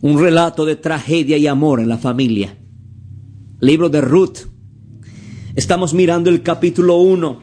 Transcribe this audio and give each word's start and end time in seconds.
Un 0.00 0.20
relato 0.20 0.64
de 0.64 0.76
tragedia 0.76 1.36
y 1.36 1.46
amor 1.46 1.80
en 1.80 1.88
la 1.88 1.98
familia. 1.98 2.56
Libro 3.60 3.88
de 3.88 4.00
Ruth. 4.00 4.38
Estamos 5.56 5.92
mirando 5.92 6.30
el 6.30 6.42
capítulo 6.42 6.98
1. 6.98 7.42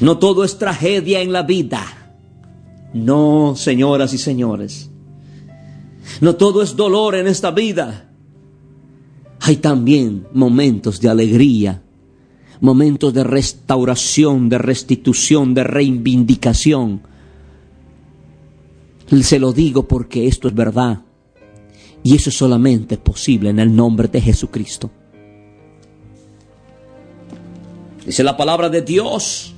No 0.00 0.18
todo 0.18 0.42
es 0.42 0.58
tragedia 0.58 1.20
en 1.20 1.32
la 1.32 1.42
vida. 1.42 1.84
No, 2.92 3.54
señoras 3.56 4.12
y 4.14 4.18
señores. 4.18 4.90
No 6.20 6.34
todo 6.34 6.62
es 6.62 6.74
dolor 6.74 7.14
en 7.14 7.28
esta 7.28 7.52
vida. 7.52 8.10
Hay 9.40 9.56
también 9.56 10.26
momentos 10.32 11.00
de 11.00 11.08
alegría, 11.08 11.82
momentos 12.60 13.14
de 13.14 13.24
restauración, 13.24 14.48
de 14.48 14.58
restitución, 14.58 15.54
de 15.54 15.64
reivindicación. 15.64 17.02
Se 19.10 19.38
lo 19.38 19.52
digo 19.52 19.88
porque 19.88 20.26
esto 20.26 20.48
es 20.48 20.54
verdad. 20.54 21.02
Y 22.02 22.16
eso 22.16 22.30
es 22.30 22.36
solamente 22.36 22.96
posible 22.96 23.50
en 23.50 23.58
el 23.58 23.74
nombre 23.74 24.08
de 24.08 24.20
Jesucristo. 24.20 24.90
Dice 28.06 28.24
la 28.24 28.36
palabra 28.36 28.68
de 28.68 28.82
Dios 28.82 29.54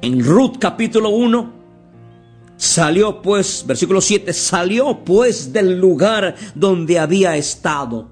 en 0.00 0.24
Ruth 0.24 0.56
capítulo 0.58 1.10
1. 1.10 1.58
Salió 2.56 3.20
pues, 3.22 3.64
versículo 3.66 4.00
7, 4.00 4.32
salió 4.32 5.04
pues 5.04 5.52
del 5.52 5.78
lugar 5.78 6.34
donde 6.54 6.98
había 6.98 7.36
estado. 7.36 8.08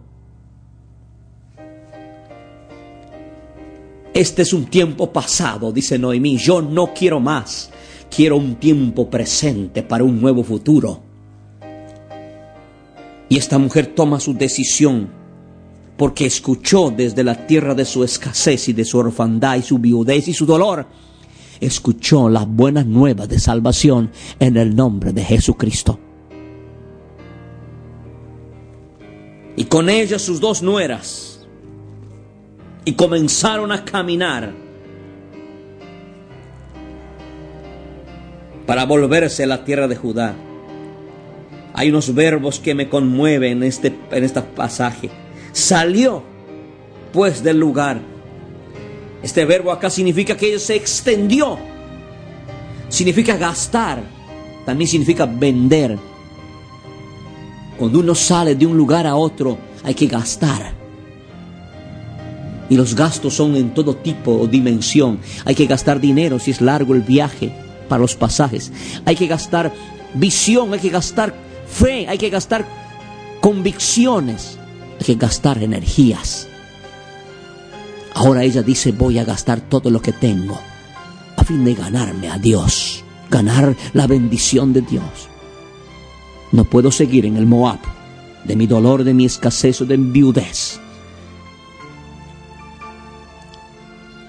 Este 4.12 4.42
es 4.42 4.52
un 4.52 4.66
tiempo 4.66 5.12
pasado, 5.12 5.72
dice 5.72 5.98
Noemí. 5.98 6.36
Yo 6.36 6.62
no 6.62 6.92
quiero 6.94 7.20
más. 7.20 7.70
Quiero 8.10 8.36
un 8.36 8.56
tiempo 8.56 9.10
presente 9.10 9.82
para 9.82 10.04
un 10.04 10.20
nuevo 10.20 10.42
futuro. 10.42 11.02
Y 13.28 13.36
esta 13.36 13.58
mujer 13.58 13.86
toma 13.86 14.20
su 14.20 14.34
decisión 14.34 15.08
porque 15.96 16.26
escuchó 16.26 16.90
desde 16.90 17.24
la 17.24 17.46
tierra 17.46 17.74
de 17.74 17.84
su 17.84 18.04
escasez 18.04 18.68
y 18.68 18.72
de 18.72 18.84
su 18.84 18.98
orfandad 18.98 19.56
y 19.56 19.62
su 19.62 19.78
viudez 19.78 20.28
y 20.28 20.34
su 20.34 20.44
dolor, 20.44 20.86
escuchó 21.60 22.28
las 22.28 22.46
buenas 22.46 22.86
nuevas 22.86 23.28
de 23.28 23.38
salvación 23.38 24.10
en 24.38 24.56
el 24.56 24.76
nombre 24.76 25.12
de 25.12 25.24
Jesucristo. 25.24 25.98
Y 29.56 29.64
con 29.64 29.88
ella 29.88 30.18
sus 30.18 30.38
dos 30.38 30.62
nueras, 30.62 31.46
y 32.84 32.92
comenzaron 32.92 33.72
a 33.72 33.84
caminar 33.84 34.52
para 38.66 38.84
volverse 38.84 39.44
a 39.44 39.46
la 39.46 39.64
tierra 39.64 39.88
de 39.88 39.96
Judá. 39.96 40.34
Hay 41.72 41.90
unos 41.90 42.14
verbos 42.14 42.58
que 42.58 42.74
me 42.74 42.88
conmueven 42.88 43.58
en 43.58 43.62
este, 43.62 43.94
en 44.10 44.24
este 44.24 44.42
pasaje. 44.42 45.10
Salió 45.52 46.22
pues 47.12 47.42
del 47.42 47.58
lugar. 47.58 48.00
Este 49.22 49.44
verbo 49.44 49.70
acá 49.70 49.88
significa 49.88 50.36
que 50.36 50.58
se 50.58 50.74
extendió. 50.74 51.58
Significa 52.88 53.36
gastar. 53.36 54.02
También 54.64 54.88
significa 54.88 55.26
vender. 55.26 55.98
Cuando 57.78 58.00
uno 58.00 58.14
sale 58.14 58.54
de 58.54 58.66
un 58.66 58.76
lugar 58.76 59.06
a 59.06 59.14
otro, 59.14 59.58
hay 59.84 59.94
que 59.94 60.06
gastar. 60.06 60.74
Y 62.68 62.76
los 62.76 62.96
gastos 62.96 63.34
son 63.34 63.54
en 63.54 63.74
todo 63.74 63.96
tipo 63.96 64.32
o 64.32 64.46
dimensión. 64.46 65.20
Hay 65.44 65.54
que 65.54 65.66
gastar 65.66 66.00
dinero 66.00 66.38
si 66.38 66.50
es 66.50 66.60
largo 66.60 66.94
el 66.94 67.02
viaje 67.02 67.65
para 67.88 68.00
los 68.00 68.14
pasajes. 68.14 68.72
Hay 69.04 69.16
que 69.16 69.26
gastar 69.26 69.72
visión, 70.14 70.72
hay 70.72 70.80
que 70.80 70.90
gastar 70.90 71.34
fe, 71.66 72.06
hay 72.08 72.18
que 72.18 72.30
gastar 72.30 72.66
convicciones, 73.40 74.58
hay 74.98 75.06
que 75.06 75.14
gastar 75.14 75.62
energías. 75.62 76.48
Ahora 78.14 78.44
ella 78.44 78.62
dice, 78.62 78.92
voy 78.92 79.18
a 79.18 79.24
gastar 79.24 79.60
todo 79.60 79.90
lo 79.90 80.00
que 80.00 80.12
tengo 80.12 80.58
a 81.36 81.44
fin 81.44 81.64
de 81.64 81.74
ganarme 81.74 82.30
a 82.30 82.38
Dios, 82.38 83.04
ganar 83.30 83.76
la 83.92 84.06
bendición 84.06 84.72
de 84.72 84.80
Dios. 84.80 85.28
No 86.52 86.64
puedo 86.64 86.90
seguir 86.90 87.26
en 87.26 87.36
el 87.36 87.46
Moab 87.46 87.78
de 88.44 88.56
mi 88.56 88.66
dolor, 88.66 89.04
de 89.04 89.12
mi 89.12 89.26
escasez 89.26 89.80
o 89.80 89.84
de 89.84 89.98
mi 89.98 90.12
viudez. 90.12 90.80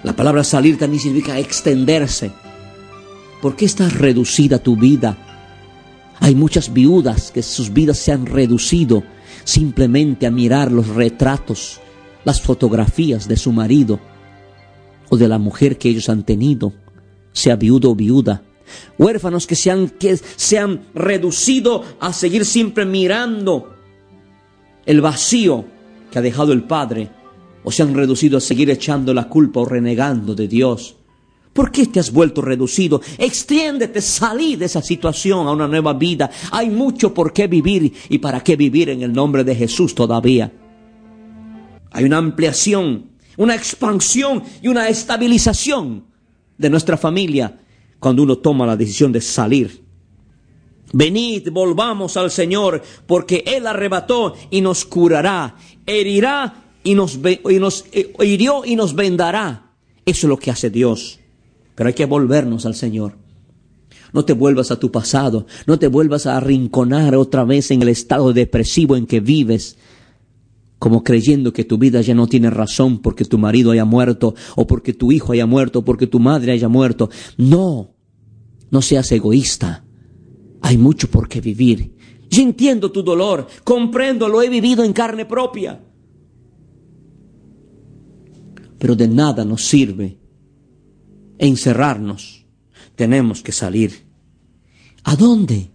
La 0.03 0.15
palabra 0.15 0.43
salir 0.43 0.77
también 0.77 1.01
significa 1.01 1.37
extenderse. 1.37 2.31
¿Por 3.41 3.55
qué 3.55 3.65
está 3.65 3.89
reducida 3.89 4.59
tu 4.59 4.75
vida 4.75 5.17
hay 6.19 6.35
muchas 6.35 6.73
viudas 6.73 7.31
que 7.31 7.43
sus 7.43 7.71
vidas 7.71 7.97
se 7.97 8.11
han 8.11 8.25
reducido 8.25 9.03
simplemente 9.43 10.25
a 10.25 10.31
mirar 10.31 10.71
los 10.71 10.87
retratos, 10.87 11.79
las 12.25 12.41
fotografías 12.41 13.27
de 13.27 13.37
su 13.37 13.51
marido 13.51 13.99
o 15.09 15.17
de 15.17 15.27
la 15.27 15.37
mujer 15.37 15.77
que 15.77 15.89
ellos 15.89 16.09
han 16.09 16.23
tenido, 16.23 16.73
sea 17.31 17.55
viudo 17.55 17.91
o 17.91 17.95
viuda. 17.95 18.43
Huérfanos 18.97 19.47
que 19.47 19.55
se 19.55 19.71
han, 19.71 19.89
que 19.89 20.17
se 20.17 20.59
han 20.59 20.81
reducido 20.93 21.83
a 21.99 22.11
seguir 22.11 22.45
siempre 22.45 22.85
mirando 22.85 23.73
el 24.85 24.99
vacío 24.99 25.65
que 26.11 26.19
ha 26.19 26.21
dejado 26.21 26.51
el 26.51 26.63
Padre, 26.63 27.09
o 27.63 27.71
se 27.71 27.83
han 27.83 27.93
reducido 27.93 28.37
a 28.37 28.41
seguir 28.41 28.69
echando 28.69 29.13
la 29.13 29.29
culpa 29.29 29.61
o 29.61 29.65
renegando 29.65 30.35
de 30.35 30.47
Dios. 30.47 30.95
¿Por 31.57 31.71
qué 31.71 31.87
te 31.87 31.99
has 31.99 32.11
vuelto 32.11 32.43
reducido? 32.43 33.01
Extiéndete, 33.17 33.99
salí 33.99 34.55
de 34.57 34.65
esa 34.65 34.79
situación 34.79 35.47
a 35.47 35.51
una 35.53 35.67
nueva 35.67 35.91
vida. 35.93 36.29
Hay 36.51 36.69
mucho 36.69 37.15
por 37.15 37.33
qué 37.33 37.47
vivir 37.47 37.91
y 38.09 38.19
para 38.19 38.43
qué 38.43 38.55
vivir 38.55 38.89
en 38.89 39.01
el 39.01 39.11
nombre 39.11 39.43
de 39.43 39.55
Jesús 39.55 39.95
todavía. 39.95 40.53
Hay 41.89 42.03
una 42.03 42.19
ampliación, 42.19 43.09
una 43.37 43.55
expansión 43.55 44.43
y 44.61 44.67
una 44.67 44.87
estabilización 44.87 46.05
de 46.59 46.69
nuestra 46.69 46.95
familia 46.95 47.59
cuando 47.97 48.21
uno 48.21 48.37
toma 48.37 48.67
la 48.67 48.77
decisión 48.77 49.11
de 49.11 49.21
salir. 49.21 49.83
Venid, 50.93 51.49
volvamos 51.49 52.17
al 52.17 52.29
Señor, 52.29 52.83
porque 53.07 53.43
Él 53.47 53.65
arrebató 53.65 54.35
y 54.51 54.61
nos 54.61 54.85
curará, 54.85 55.55
herirá 55.87 56.65
y 56.83 56.93
nos, 56.93 57.17
y 57.17 57.57
nos 57.57 57.85
eh, 57.93 58.13
hirió 58.19 58.63
y 58.63 58.75
nos 58.75 58.93
vendará. 58.93 59.73
Eso 60.05 60.27
es 60.27 60.29
lo 60.29 60.37
que 60.37 60.51
hace 60.51 60.69
Dios. 60.69 61.19
Pero 61.77 61.89
hay 61.89 61.93
que 61.93 62.07
volvernos 62.07 62.65
al 62.65 62.73
Señor. 62.73 63.19
No 64.11 64.25
te 64.25 64.33
vuelvas 64.33 64.71
a 64.71 64.79
tu 64.79 64.91
pasado, 64.91 65.45
no 65.67 65.77
te 65.77 65.85
vuelvas 65.85 66.25
a 66.25 66.35
arrinconar 66.35 67.15
otra 67.15 67.43
vez 67.43 67.69
en 67.69 67.83
el 67.83 67.89
estado 67.89 68.33
depresivo 68.33 68.95
en 68.95 69.05
que 69.05 69.19
vives, 69.19 69.77
como 70.79 71.03
creyendo 71.03 71.53
que 71.53 71.65
tu 71.65 71.77
vida 71.77 72.01
ya 72.01 72.15
no 72.15 72.25
tiene 72.25 72.49
razón 72.49 72.97
porque 72.97 73.25
tu 73.25 73.37
marido 73.37 73.69
haya 73.69 73.85
muerto, 73.85 74.33
o 74.55 74.65
porque 74.65 74.93
tu 74.93 75.11
hijo 75.11 75.33
haya 75.33 75.45
muerto, 75.45 75.79
o 75.79 75.85
porque 75.85 76.07
tu 76.07 76.19
madre 76.19 76.51
haya 76.51 76.67
muerto. 76.67 77.11
No, 77.37 77.93
no 78.71 78.81
seas 78.81 79.11
egoísta. 79.11 79.85
Hay 80.61 80.79
mucho 80.79 81.11
por 81.11 81.29
qué 81.29 81.41
vivir. 81.41 81.93
Yo 82.27 82.41
entiendo 82.41 82.91
tu 82.91 83.03
dolor, 83.03 83.45
comprendo, 83.63 84.27
lo 84.27 84.41
he 84.41 84.49
vivido 84.49 84.83
en 84.83 84.93
carne 84.93 85.25
propia. 85.25 85.79
Pero 88.79 88.95
de 88.95 89.07
nada 89.07 89.45
nos 89.45 89.63
sirve 89.63 90.17
encerrarnos. 91.37 92.45
Tenemos 92.95 93.41
que 93.41 93.51
salir. 93.51 94.03
¿A 95.03 95.15
dónde? 95.15 95.69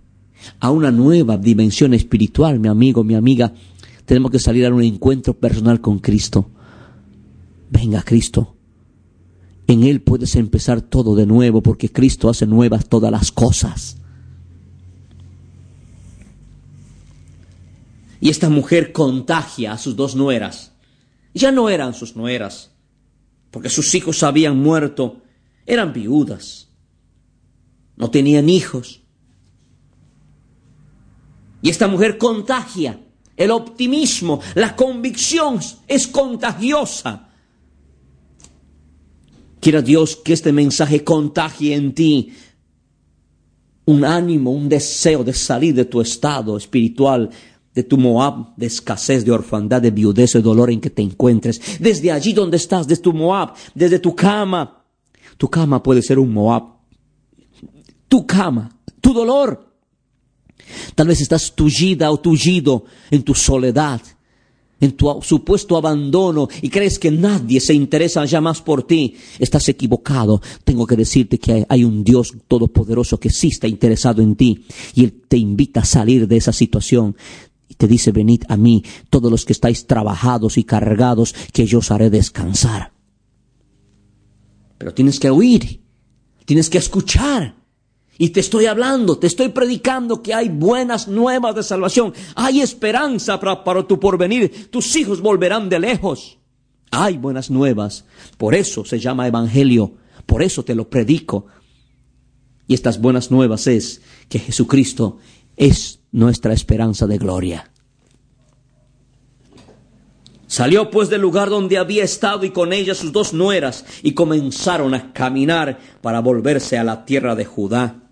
A 0.61 0.70
una 0.70 0.91
nueva 0.91 1.37
dimensión 1.37 1.94
espiritual, 1.94 2.59
mi 2.59 2.69
amigo, 2.69 3.05
mi 3.05 3.14
amiga. 3.14 3.53
Tenemos 4.05 4.31
que 4.31 4.38
salir 4.38 4.67
a 4.67 4.75
un 4.75 4.82
encuentro 4.82 5.35
personal 5.35 5.81
con 5.81 5.99
Cristo. 5.99 6.50
Venga, 7.70 8.03
Cristo. 8.03 8.56
En 9.67 9.85
Él 9.85 10.03
puedes 10.03 10.37
empezar 10.37 10.82
todo 10.82 11.14
de 11.14 11.26
nuevo 11.26 11.62
porque 11.62 11.88
Cristo 11.91 12.29
hace 12.29 12.47
nuevas 12.47 12.88
todas 12.88 13.11
las 13.11 13.32
cosas. 13.32 13.97
Y 18.20 18.29
esta 18.29 18.49
mujer 18.49 18.93
contagia 18.93 19.73
a 19.73 19.79
sus 19.79 19.97
dos 19.97 20.14
nueras. 20.14 20.73
Ya 21.35 21.50
no 21.50 21.69
eran 21.70 21.94
sus 21.94 22.14
nueras, 22.14 22.70
porque 23.50 23.69
sus 23.69 23.94
hijos 23.94 24.23
habían 24.23 24.59
muerto, 24.59 25.22
eran 25.67 25.93
viudas, 25.93 26.69
no 27.97 28.11
tenían 28.11 28.49
hijos. 28.49 29.03
Y 31.61 31.70
esta 31.70 31.87
mujer 31.87 32.19
contagia 32.19 32.99
el 33.37 33.50
optimismo, 33.50 34.41
la 34.55 34.76
convicción 34.76 35.59
es 35.88 36.06
contagiosa. 36.06 37.29
Quiera 39.61 39.81
Dios 39.81 40.17
que 40.17 40.32
este 40.32 40.53
mensaje 40.53 41.05
contagie 41.05 41.75
en 41.75 41.94
ti 41.94 42.32
un 43.85 44.05
ánimo, 44.05 44.53
un 44.53 44.69
deseo 44.69 45.25
de 45.25 45.32
salir 45.32 45.75
de 45.75 45.85
tu 45.85 46.00
estado 46.00 46.56
espiritual, 46.56 47.31
de 47.75 47.82
tu 47.82 47.97
Moab, 47.97 48.55
de 48.56 48.67
escasez, 48.67 49.25
de 49.25 49.32
orfandad, 49.32 49.81
de 49.81 49.91
viudez, 49.91 50.32
de 50.32 50.43
dolor 50.43 50.70
en 50.70 50.81
que 50.81 50.91
te 50.91 51.03
encuentres. 51.03 51.61
Desde 51.81 52.12
allí 52.12 52.32
donde 52.32 52.59
estás, 52.59 52.87
desde 52.87 53.03
tu 53.03 53.12
Moab, 53.12 53.55
desde 53.75 53.99
tu 53.99 54.14
cama. 54.14 54.81
Tu 55.43 55.50
cama 55.50 55.83
puede 55.83 56.03
ser 56.03 56.21
un 56.21 56.33
Moab. 56.33 56.62
Tu 58.06 58.25
cama, 58.25 58.79
tu 59.00 59.12
dolor. 59.12 59.75
Tal 60.94 61.09
vez 61.09 61.21
estás 61.21 61.53
tullida 61.53 62.12
o 62.12 62.21
tullido 62.21 62.85
en 63.11 63.25
tu 63.25 63.35
soledad, 63.35 64.00
en 64.79 64.93
tu 64.93 65.19
supuesto 65.21 65.77
abandono 65.77 66.49
y 66.62 66.69
crees 66.69 66.97
que 66.97 67.11
nadie 67.11 67.59
se 67.59 67.75
interesa 67.75 68.25
ya 68.25 68.41
más 68.41 68.62
por 68.62 68.85
ti, 68.85 69.17
estás 69.41 69.69
equivocado. 69.69 70.41
Tengo 70.62 70.87
que 70.87 70.94
decirte 70.94 71.41
que 71.41 71.67
hay 71.69 71.83
un 71.83 72.05
Dios 72.05 72.35
todopoderoso 72.47 73.19
que 73.19 73.31
sí 73.31 73.49
está 73.49 73.67
interesado 73.67 74.23
en 74.23 74.37
ti 74.37 74.65
y 74.95 75.03
Él 75.03 75.23
te 75.27 75.38
invita 75.38 75.81
a 75.81 75.85
salir 75.85 76.29
de 76.29 76.37
esa 76.37 76.53
situación. 76.53 77.17
Y 77.69 77.75
te 77.75 77.88
dice, 77.88 78.12
venid 78.12 78.45
a 78.47 78.56
mí, 78.56 78.85
todos 79.11 79.29
los 79.29 79.45
que 79.45 79.55
estáis 79.55 79.88
trabajados 79.88 80.56
y 80.56 80.62
cargados, 80.62 81.35
que 81.53 81.67
yo 81.67 81.81
os 81.81 81.91
haré 81.91 82.11
descansar. 82.11 82.93
Pero 84.82 84.94
tienes 84.94 85.20
que 85.20 85.31
oír, 85.31 85.81
tienes 86.44 86.69
que 86.69 86.79
escuchar. 86.79 87.55
Y 88.19 88.31
te 88.31 88.40
estoy 88.40 88.67
hablando, 88.67 89.17
te 89.17 89.29
estoy 89.29 89.50
predicando 89.50 90.25
que 90.25 90.34
hay 90.34 90.49
buenas 90.49 91.06
nuevas 91.06 91.55
de 91.55 91.62
salvación. 91.62 92.12
Hay 92.34 92.61
esperanza 92.61 93.38
para, 93.38 93.87
tu 93.87 94.00
porvenir. 94.00 94.69
Tus 94.73 94.96
hijos 94.96 95.20
volverán 95.20 95.69
de 95.69 95.79
lejos. 95.79 96.37
Hay 96.90 97.17
buenas 97.17 97.49
nuevas. 97.49 98.06
Por 98.38 98.56
eso 98.56 98.84
se 98.84 98.99
llama 98.99 99.29
evangelio. 99.29 99.93
Por 100.26 100.43
eso 100.43 100.64
te 100.64 100.75
lo 100.75 100.90
predico. 100.90 101.46
Y 102.67 102.75
estas 102.75 103.00
buenas 103.00 103.31
nuevas 103.31 103.69
es 103.69 104.02
que 104.28 104.40
Jesucristo 104.40 105.19
es 105.56 106.00
nuestra 106.11 106.55
esperanza 106.55 107.06
de 107.06 107.19
gloria. 107.19 107.72
Salió 110.52 110.90
pues 110.90 111.08
del 111.08 111.22
lugar 111.22 111.49
donde 111.49 111.78
había 111.78 112.04
estado 112.04 112.44
y 112.44 112.50
con 112.50 112.75
ella 112.75 112.94
sus 112.94 113.10
dos 113.10 113.32
nueras 113.32 113.87
y 114.02 114.12
comenzaron 114.12 114.93
a 114.93 115.14
caminar 115.14 115.78
para 116.02 116.20
volverse 116.20 116.76
a 116.76 116.84
la 116.84 117.06
tierra 117.06 117.34
de 117.34 117.46
Judá. 117.46 118.02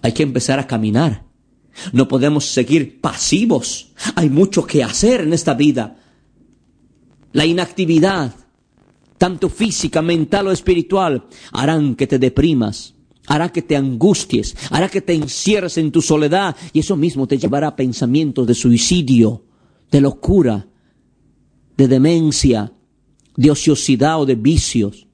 Hay 0.00 0.12
que 0.12 0.22
empezar 0.22 0.58
a 0.58 0.66
caminar. 0.66 1.24
No 1.92 2.08
podemos 2.08 2.46
seguir 2.46 2.98
pasivos. 2.98 3.92
Hay 4.14 4.30
mucho 4.30 4.66
que 4.66 4.82
hacer 4.82 5.20
en 5.20 5.34
esta 5.34 5.52
vida. 5.52 5.98
La 7.32 7.44
inactividad, 7.44 8.34
tanto 9.18 9.50
física, 9.50 10.00
mental 10.00 10.46
o 10.46 10.50
espiritual, 10.50 11.26
harán 11.52 11.94
que 11.94 12.06
te 12.06 12.18
deprimas, 12.18 12.94
hará 13.26 13.50
que 13.50 13.62
te 13.62 13.76
angusties, 13.76 14.56
hará 14.70 14.88
que 14.88 15.00
te 15.00 15.14
encierres 15.14 15.78
en 15.78 15.92
tu 15.92 16.02
soledad 16.02 16.56
y 16.72 16.80
eso 16.80 16.96
mismo 16.96 17.26
te 17.26 17.38
llevará 17.38 17.68
a 17.68 17.76
pensamientos 17.76 18.46
de 18.46 18.54
suicidio, 18.54 19.44
de 19.90 20.00
locura, 20.00 20.66
de 21.76 21.88
demencia, 21.88 22.72
de 23.36 23.50
ociosidad 23.50 24.20
o 24.20 24.26
de 24.26 24.34
vicios. 24.34 25.06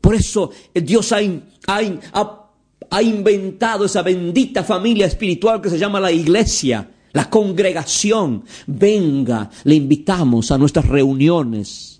Por 0.00 0.14
eso 0.14 0.50
Dios 0.74 1.12
ha, 1.12 1.18
ha, 1.66 2.50
ha 2.90 3.02
inventado 3.02 3.84
esa 3.84 4.02
bendita 4.02 4.62
familia 4.62 5.06
espiritual 5.06 5.60
que 5.60 5.70
se 5.70 5.78
llama 5.78 6.00
la 6.00 6.12
iglesia, 6.12 6.90
la 7.12 7.28
congregación. 7.28 8.44
Venga, 8.66 9.50
le 9.64 9.74
invitamos 9.74 10.50
a 10.50 10.58
nuestras 10.58 10.86
reuniones. 10.86 11.95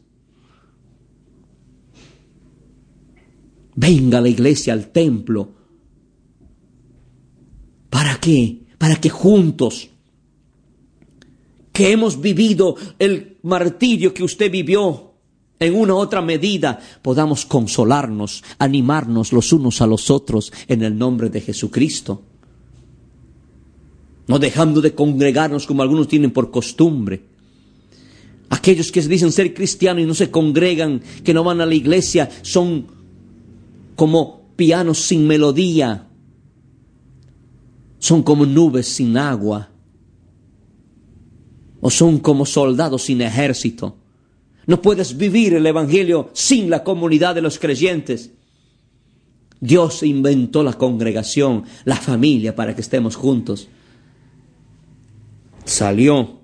Venga 3.76 4.19
a 4.19 4.20
la 4.23 4.28
iglesia, 4.28 4.73
al 4.73 4.88
templo. 4.88 5.50
¿Para 7.90 8.19
qué? 8.19 8.62
Para 8.78 8.96
que 8.96 9.11
juntos, 9.11 9.90
que 11.73 11.93
hemos 11.93 12.20
vivido 12.20 12.75
el 12.99 13.37
martirio 13.43 14.14
que 14.14 14.25
usted 14.25 14.50
vivió, 14.50 15.12
en 15.58 15.75
una 15.75 15.94
u 15.94 15.99
otra 15.99 16.20
medida 16.20 16.81
podamos 17.02 17.46
consolarnos, 17.46 18.43
animarnos 18.58 19.32
los 19.32 19.52
unos 19.52 19.81
a 19.81 19.87
los 19.87 20.11
otros 20.11 20.52
en 20.69 20.82
el 20.82 20.96
nombre 20.96 21.31
de 21.31 21.40
Jesucristo. 21.40 22.22
No 24.26 24.38
dejando 24.38 24.81
de 24.81 24.94
congregarnos 24.94 25.67
como 25.67 25.82
algunos 25.82 26.08
tienen 26.08 26.31
por 26.31 26.50
costumbre. 26.50 27.22
Aquellos 28.49 28.90
que 28.90 29.00
dicen 29.02 29.32
ser 29.32 29.55
cristianos 29.55 30.02
y 30.02 30.06
no 30.06 30.14
se 30.14 30.31
congregan, 30.31 31.00
que 31.22 31.34
no 31.34 31.44
van 31.44 31.61
a 31.61 31.67
la 31.67 31.75
iglesia, 31.75 32.29
son 32.43 32.95
como 33.96 34.52
pianos 34.54 34.98
sin 35.06 35.26
melodía, 35.26 36.06
son 37.98 38.22
como 38.22 38.46
nubes 38.46 38.87
sin 38.87 39.16
agua, 39.16 39.70
o 41.81 41.90
son 41.90 42.19
como 42.19 42.46
soldados 42.46 43.04
sin 43.04 43.20
ejército. 43.22 43.96
No 44.66 44.82
puedes 44.82 45.16
vivir 45.16 45.54
el 45.54 45.66
Evangelio 45.66 46.31
sin 46.32 46.69
la 46.70 46.84
comunidad 46.84 47.34
de 47.34 47.43
los 47.43 47.58
creyentes. 47.58 48.32
Dios 49.60 50.02
inventó 50.02 50.62
la 50.62 50.75
congregación, 50.75 51.64
la 51.84 51.96
familia 51.96 52.54
para 52.54 52.75
que 52.75 52.81
estemos 52.81 53.16
juntos. 53.16 53.69
Salió 55.64 56.40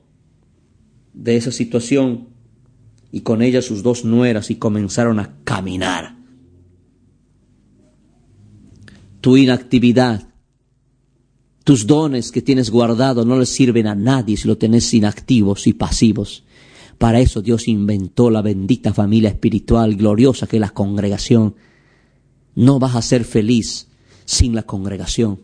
de 1.13 1.37
esa 1.37 1.53
situación 1.53 2.29
y 3.11 3.21
con 3.21 3.43
ella 3.43 3.61
sus 3.61 3.83
dos 3.83 4.05
nueras 4.05 4.51
y 4.51 4.57
comenzaron 4.57 5.21
a 5.21 5.35
caminar. 5.45 6.22
Tu 9.23 9.37
inactividad, 9.37 10.29
tus 11.63 11.87
dones 11.87 12.33
que 12.33 12.43
tienes 12.43 12.71
guardados 12.71 13.25
no 13.25 13.39
les 13.39 13.51
sirven 13.51 13.87
a 13.87 13.95
nadie 13.95 14.37
si 14.37 14.49
lo 14.49 14.59
tenés 14.59 14.93
inactivos 14.95 15.69
y 15.69 15.75
pasivos. 15.75 16.43
Para 16.99 17.21
eso 17.21 17.41
Dios 17.41 17.69
inventó 17.69 18.31
la 18.31 18.43
bendita 18.43 18.93
familia 18.93 19.29
espiritual 19.29 19.95
gloriosa 19.95 20.49
que 20.49 20.57
es 20.57 20.61
la 20.61 20.71
congregación. 20.71 21.55
No 22.57 22.81
vas 22.81 22.97
a 22.97 23.03
ser 23.03 23.25
feliz 23.25 23.87
sin 24.25 24.57
la 24.57 24.65
congregación. 24.65 25.41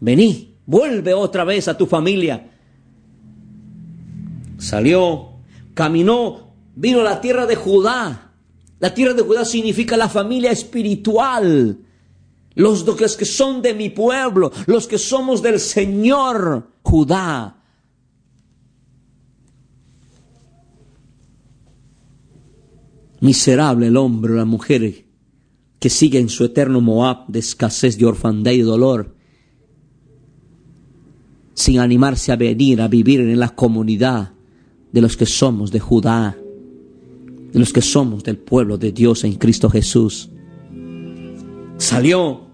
Vení, 0.00 0.54
vuelve 0.64 1.12
otra 1.12 1.44
vez 1.44 1.68
a 1.68 1.76
tu 1.76 1.84
familia. 1.84 2.50
Salió, 4.56 5.32
caminó, 5.74 6.54
vino 6.74 7.00
a 7.00 7.04
la 7.04 7.20
tierra 7.20 7.44
de 7.44 7.56
Judá. 7.56 8.32
La 8.78 8.94
tierra 8.94 9.12
de 9.12 9.22
Judá 9.22 9.44
significa 9.44 9.98
la 9.98 10.08
familia 10.08 10.50
espiritual. 10.50 11.78
Los, 12.56 12.84
que 13.16 13.26
son 13.26 13.60
de 13.60 13.74
mi 13.74 13.90
pueblo, 13.90 14.50
los 14.66 14.86
que 14.88 14.96
somos 14.96 15.42
del 15.42 15.60
Señor 15.60 16.70
Judá. 16.82 17.62
Miserable 23.20 23.88
el 23.88 23.96
hombre 23.98 24.32
o 24.32 24.36
la 24.36 24.46
mujer 24.46 25.04
que 25.78 25.90
sigue 25.90 26.18
en 26.18 26.30
su 26.30 26.44
eterno 26.44 26.80
Moab 26.80 27.26
de 27.28 27.40
escasez, 27.40 27.98
de 27.98 28.06
orfandad 28.06 28.52
y 28.52 28.62
dolor, 28.62 29.14
sin 31.52 31.78
animarse 31.78 32.32
a 32.32 32.36
venir 32.36 32.80
a 32.80 32.88
vivir 32.88 33.20
en 33.20 33.38
la 33.38 33.54
comunidad 33.54 34.32
de 34.92 35.00
los 35.02 35.18
que 35.18 35.26
somos 35.26 35.70
de 35.72 35.80
Judá, 35.80 36.38
de 37.52 37.58
los 37.58 37.70
que 37.74 37.82
somos 37.82 38.24
del 38.24 38.38
pueblo 38.38 38.78
de 38.78 38.92
Dios 38.92 39.24
en 39.24 39.34
Cristo 39.34 39.68
Jesús. 39.68 40.30
Salió 41.76 42.45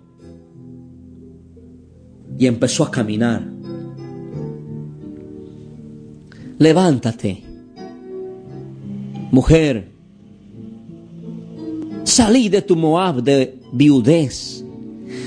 y 2.39 2.47
empezó 2.47 2.85
a 2.85 2.91
caminar. 2.91 3.43
Levántate, 6.59 7.43
mujer, 9.31 9.93
Salí 12.05 12.49
de 12.49 12.63
tu 12.63 12.77
Moab 12.77 13.23
de 13.23 13.59
viudez. 13.73 14.65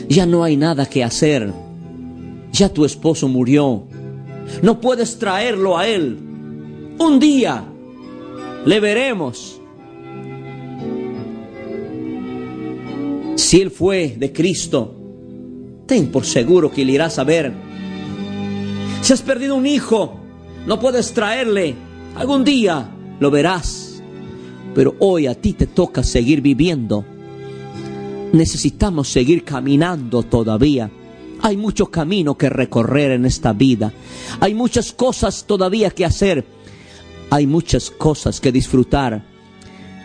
Ya 0.10 0.26
no 0.26 0.44
hay 0.44 0.58
nada 0.58 0.86
que 0.86 1.04
hacer. 1.04 1.52
Ya 2.52 2.70
tu 2.70 2.86
esposo 2.86 3.28
murió. 3.28 3.88
No 4.62 4.80
puedes 4.80 5.18
traerlo 5.18 5.78
a 5.78 5.88
él. 5.88 6.18
Un 7.00 7.20
día 7.20 7.66
le 8.66 8.80
veremos. 8.80 9.60
Si 13.36 13.62
él 13.62 13.72
fue 13.72 14.16
de 14.18 14.32
Cristo, 14.32 14.95
ten 15.86 16.12
por 16.12 16.26
seguro 16.26 16.72
que 16.72 16.86
le 16.86 16.94
irás 16.94 17.20
a 17.20 17.24
ver. 17.24 17.54
Si 19.02 19.14
has 19.14 19.22
perdido 19.22 19.56
un 19.56 19.66
hijo, 19.66 20.20
no 20.66 20.80
puedes 20.80 21.14
traerle. 21.14 21.76
Algún 22.16 22.44
día 22.44 22.90
lo 23.20 23.30
verás. 23.30 24.02
Pero 24.74 24.96
hoy 25.00 25.28
a 25.28 25.36
ti 25.36 25.54
te 25.54 25.68
toca 25.68 26.04
seguir 26.04 26.42
viviendo. 26.42 27.06
Necesitamos 28.34 29.10
seguir 29.10 29.44
caminando 29.44 30.24
todavía. 30.24 30.90
Hay 31.42 31.56
mucho 31.56 31.86
camino 31.88 32.36
que 32.36 32.50
recorrer 32.50 33.12
en 33.12 33.26
esta 33.26 33.54
vida. 33.54 33.94
Hay 34.40 34.54
muchas 34.54 34.92
cosas 34.92 35.46
todavía 35.46 35.92
que 35.92 36.06
hacer. 36.06 36.46
Hay 37.30 37.46
muchas 37.46 37.92
cosas 37.92 38.42
que 38.42 38.52
disfrutar. 38.52 39.24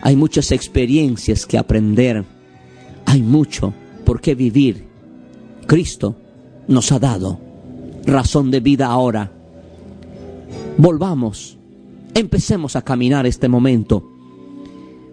Hay 0.03 0.15
muchas 0.15 0.51
experiencias 0.51 1.45
que 1.45 1.57
aprender. 1.57 2.23
Hay 3.05 3.21
mucho 3.21 3.73
por 4.05 4.21
qué 4.21 4.35
vivir. 4.35 4.90
Cristo 5.71 6.17
nos 6.67 6.91
ha 6.91 6.99
dado 6.99 7.39
razón 8.05 8.51
de 8.51 8.59
vida 8.59 8.87
ahora. 8.87 9.31
Volvamos, 10.75 11.57
empecemos 12.13 12.75
a 12.75 12.81
caminar 12.81 13.25
este 13.25 13.47
momento, 13.47 14.03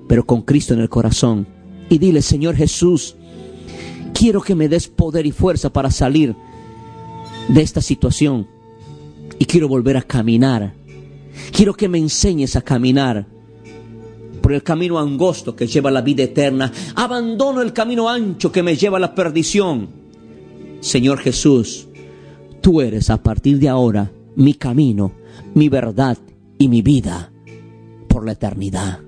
pero 0.09 0.27
con 0.27 0.43
Cristo 0.43 0.75
en 0.75 0.81
el 0.81 0.89
corazón. 0.89 1.47
Y 1.89 1.99
dile, 1.99 2.23
Señor 2.23 2.57
Jesús, 2.57 3.15
quiero 4.13 4.43
que 4.43 4.57
me 4.57 4.69
des 4.69 4.89
poder 4.89 5.27
y 5.27 5.31
fuerza 5.31 5.73
para 5.73 5.93
salir 5.93 6.35
de 7.47 7.63
esta 7.63 7.81
situación. 7.81 8.49
Y 9.39 9.45
quiero 9.45 9.69
volver 9.69 9.97
a 9.97 10.03
caminar. 10.03 10.75
Quiero 11.53 11.73
que 11.73 11.89
me 11.89 11.99
enseñes 11.99 12.57
a 12.57 12.63
caminar 12.63 13.29
por 14.43 14.53
el 14.53 14.65
camino 14.65 14.99
angosto 14.99 15.55
que 15.55 15.69
lleva 15.69 15.91
a 15.91 15.93
la 15.93 16.03
vida 16.03 16.25
eterna. 16.25 16.73
Abandono 16.97 17.63
el 17.63 17.73
camino 17.73 18.09
ancho 18.09 18.51
que 18.51 18.65
me 18.65 18.77
lleva 18.77 18.97
a 18.97 19.01
la 19.01 19.15
perdición. 19.15 19.98
Señor 20.81 21.19
Jesús, 21.19 21.89
tú 22.61 22.81
eres 22.81 23.11
a 23.11 23.23
partir 23.23 23.59
de 23.59 23.69
ahora 23.69 24.11
mi 24.37 24.55
camino, 24.55 25.13
mi 25.55 25.69
verdad 25.69 26.19
y 26.59 26.69
mi 26.69 26.83
vida 26.83 27.33
por 28.09 28.25
la 28.25 28.33
eternidad. 28.33 29.01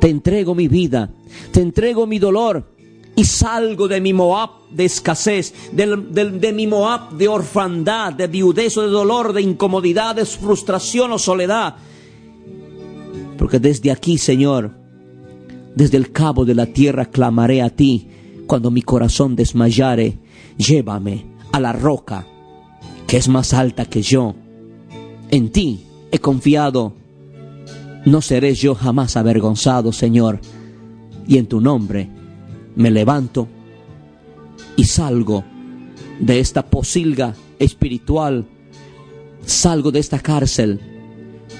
Te 0.00 0.08
entrego 0.08 0.54
mi 0.54 0.68
vida, 0.68 1.10
te 1.52 1.60
entrego 1.60 2.06
mi 2.06 2.18
dolor 2.18 2.76
y 3.14 3.24
salgo 3.24 3.88
de 3.88 4.00
mi 4.00 4.12
Moab 4.12 4.50
de 4.70 4.84
escasez, 4.84 5.54
de, 5.72 6.52
mi 6.52 6.66
Moab 6.66 7.12
de 7.12 7.28
orfandad, 7.28 8.12
de 8.12 8.26
viudez 8.26 8.76
o 8.76 8.82
de 8.82 8.88
dolor, 8.88 9.32
de 9.32 9.42
incomodidad, 9.42 10.16
de 10.16 10.26
frustración 10.26 11.12
o 11.12 11.18
soledad. 11.18 11.76
Porque 13.38 13.58
desde 13.58 13.90
aquí, 13.90 14.18
Señor, 14.18 14.72
desde 15.74 15.96
el 15.96 16.12
cabo 16.12 16.44
de 16.44 16.54
la 16.54 16.66
tierra 16.66 17.06
clamaré 17.06 17.62
a 17.62 17.70
ti 17.70 18.08
cuando 18.46 18.70
mi 18.70 18.82
corazón 18.82 19.34
desmayare. 19.36 20.18
Llévame 20.56 21.26
a 21.52 21.60
la 21.60 21.72
roca 21.72 22.26
que 23.06 23.16
es 23.16 23.28
más 23.28 23.54
alta 23.54 23.84
que 23.84 24.02
yo. 24.02 24.34
En 25.30 25.50
ti 25.50 25.86
he 26.10 26.18
confiado. 26.18 26.94
No 28.04 28.22
seré 28.22 28.54
yo 28.54 28.74
jamás 28.74 29.16
avergonzado, 29.16 29.92
Señor. 29.92 30.40
Y 31.26 31.38
en 31.38 31.46
tu 31.46 31.60
nombre 31.60 32.08
me 32.76 32.90
levanto 32.90 33.48
y 34.76 34.84
salgo 34.84 35.44
de 36.20 36.40
esta 36.40 36.66
posilga 36.66 37.34
espiritual. 37.58 38.46
Salgo 39.44 39.90
de 39.92 40.00
esta 40.00 40.18
cárcel 40.18 40.80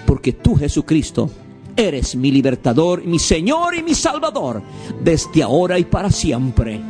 porque 0.06 0.32
tú, 0.32 0.56
Jesucristo, 0.56 1.30
eres 1.76 2.16
mi 2.16 2.30
libertador, 2.30 3.04
mi 3.04 3.18
Señor 3.18 3.74
y 3.74 3.82
mi 3.82 3.94
Salvador, 3.94 4.62
desde 5.02 5.42
ahora 5.42 5.78
y 5.78 5.84
para 5.84 6.10
siempre. 6.10 6.80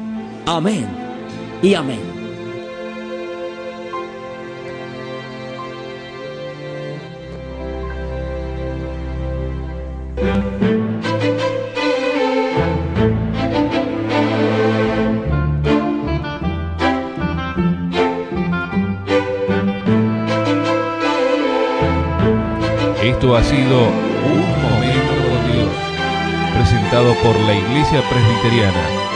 Amén 0.46 1.05
y 1.62 1.75
amén. 1.75 2.00
Esto 23.02 23.36
ha 23.36 23.42
sido 23.42 23.78
Un 23.78 24.40
Momento 24.62 25.14
con 25.22 25.52
Dios, 25.52 25.72
presentado 26.54 27.14
por 27.22 27.34
la 27.46 27.54
Iglesia 27.54 28.02
Presbiteriana, 28.10 29.15